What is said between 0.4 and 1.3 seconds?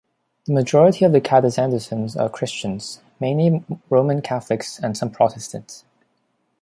The majority of the